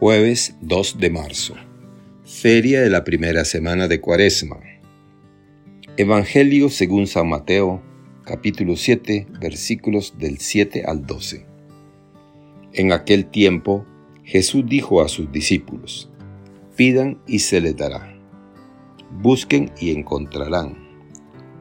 [0.00, 1.52] Jueves 2 de marzo.
[2.24, 4.58] Feria de la primera semana de Cuaresma.
[5.98, 7.82] Evangelio según San Mateo,
[8.24, 11.44] capítulo 7, versículos del 7 al 12.
[12.72, 13.84] En aquel tiempo,
[14.24, 16.08] Jesús dijo a sus discípulos,
[16.76, 18.18] Pidan y se les dará.
[19.20, 20.78] Busquen y encontrarán.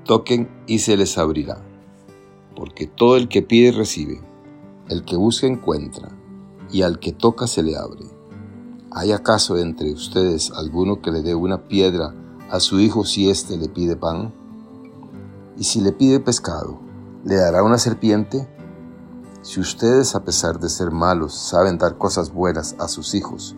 [0.05, 1.61] Toquen y se les abrirá.
[2.55, 4.21] Porque todo el que pide recibe,
[4.87, 6.17] el que busca encuentra,
[6.71, 8.18] y al que toca se le abre.
[8.91, 12.15] ¿Hay acaso entre ustedes alguno que le dé una piedra
[12.49, 14.33] a su hijo si éste le pide pan?
[15.57, 16.79] ¿Y si le pide pescado,
[17.23, 18.47] le dará una serpiente?
[19.43, 23.55] Si ustedes, a pesar de ser malos, saben dar cosas buenas a sus hijos,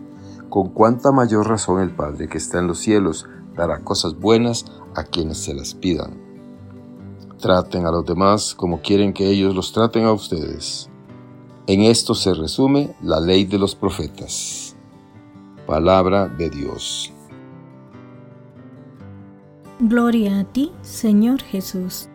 [0.50, 5.04] con cuánta mayor razón el Padre que está en los cielos dará cosas buenas a
[5.04, 6.20] quienes se las pidan.
[7.38, 10.90] Traten a los demás como quieren que ellos los traten a ustedes.
[11.66, 14.71] En esto se resume la ley de los profetas.
[15.72, 17.14] Palabra de Dios.
[19.80, 22.10] Gloria a ti, Señor Jesús.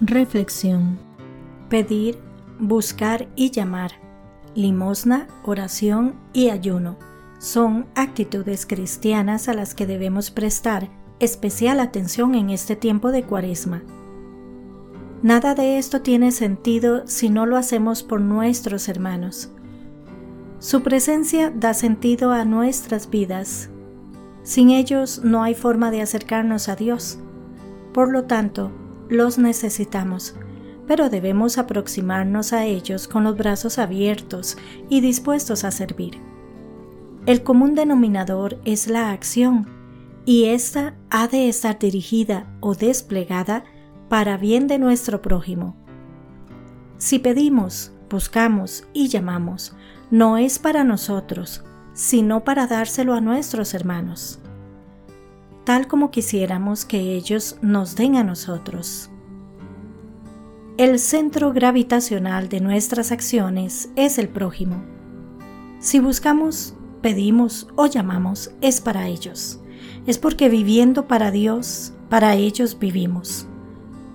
[0.00, 0.96] Reflexión.
[1.68, 2.20] Pedir,
[2.60, 3.90] buscar y llamar.
[4.54, 6.96] Limosna, oración y ayuno
[7.40, 10.88] son actitudes cristianas a las que debemos prestar
[11.18, 13.82] especial atención en este tiempo de cuaresma.
[15.20, 19.50] Nada de esto tiene sentido si no lo hacemos por nuestros hermanos.
[20.60, 23.70] Su presencia da sentido a nuestras vidas.
[24.42, 27.20] Sin ellos no hay forma de acercarnos a Dios.
[27.94, 28.72] Por lo tanto,
[29.08, 30.34] los necesitamos,
[30.88, 36.18] pero debemos aproximarnos a ellos con los brazos abiertos y dispuestos a servir.
[37.26, 39.68] El común denominador es la acción,
[40.24, 43.64] y ésta ha de estar dirigida o desplegada
[44.08, 45.76] para bien de nuestro prójimo.
[46.96, 49.74] Si pedimos, buscamos y llamamos,
[50.10, 54.38] no es para nosotros, sino para dárselo a nuestros hermanos,
[55.64, 59.10] tal como quisiéramos que ellos nos den a nosotros.
[60.78, 64.84] El centro gravitacional de nuestras acciones es el prójimo.
[65.80, 69.60] Si buscamos, pedimos o llamamos, es para ellos.
[70.06, 73.48] Es porque viviendo para Dios, para ellos vivimos.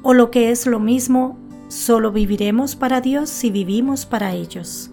[0.03, 1.37] O lo que es lo mismo,
[1.73, 4.91] solo viviremos para Dios si vivimos para ellos.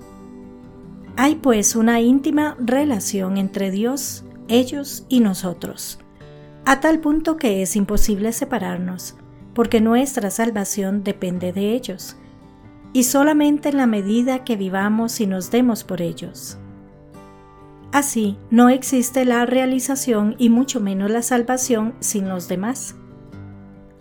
[1.16, 5.98] Hay pues una íntima relación entre Dios, ellos y nosotros,
[6.64, 9.16] a tal punto que es imposible separarnos,
[9.54, 12.16] porque nuestra salvación depende de ellos,
[12.92, 16.56] y solamente en la medida que vivamos y nos demos por ellos.
[17.92, 22.96] Así, no existe la realización y mucho menos la salvación sin los demás.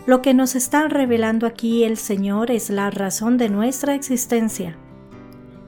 [0.10, 4.76] Lo que nos está revelando aquí el Señor es la razón de nuestra existencia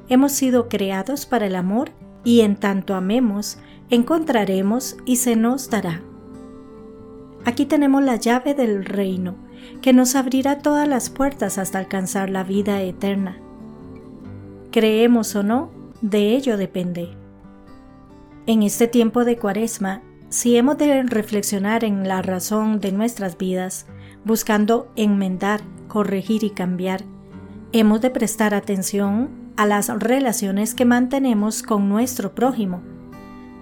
[0.09, 1.91] Hemos sido creados para el amor
[2.23, 3.59] y en tanto amemos,
[3.91, 6.01] encontraremos y se nos dará.
[7.45, 9.35] Aquí tenemos la llave del reino,
[9.83, 13.37] que nos abrirá todas las puertas hasta alcanzar la vida eterna.
[14.71, 15.69] Creemos o no,
[16.01, 17.11] de ello depende.
[18.47, 23.85] En este tiempo de cuaresma, si hemos de reflexionar en la razón de nuestras vidas,
[24.25, 27.03] buscando enmendar, corregir y cambiar,
[27.71, 32.81] hemos de prestar atención a las relaciones que mantenemos con nuestro prójimo,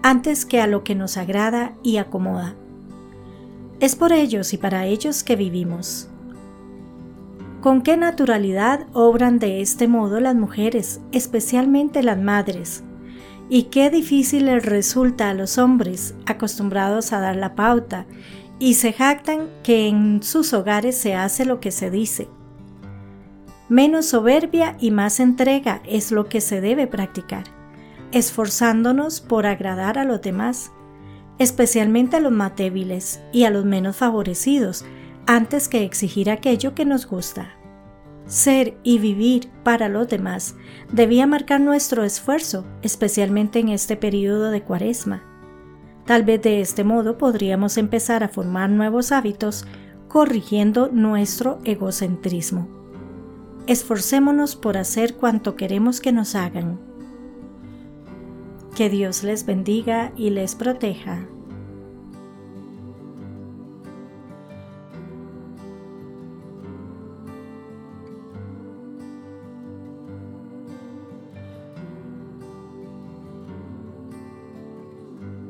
[0.01, 2.55] antes que a lo que nos agrada y acomoda.
[3.79, 6.09] Es por ellos y para ellos que vivimos.
[7.61, 12.83] ¿Con qué naturalidad obran de este modo las mujeres, especialmente las madres?
[13.49, 18.05] Y qué difícil les resulta a los hombres, acostumbrados a dar la pauta,
[18.59, 22.27] y se jactan que en sus hogares se hace lo que se dice,
[23.69, 27.43] Menos soberbia y más entrega es lo que se debe practicar,
[28.11, 30.71] esforzándonos por agradar a los demás,
[31.37, 34.85] especialmente a los más débiles y a los menos favorecidos,
[35.27, 37.51] antes que exigir aquello que nos gusta.
[38.25, 40.55] Ser y vivir para los demás
[40.91, 45.28] debía marcar nuestro esfuerzo, especialmente en este periodo de cuaresma.
[46.09, 49.67] Tal vez de este modo podríamos empezar a formar nuevos hábitos
[50.07, 52.79] corrigiendo nuestro egocentrismo
[53.69, 56.79] esforcémonos por hacer cuanto queremos que nos hagan.
[58.75, 61.27] Que Dios les bendiga y les proteja.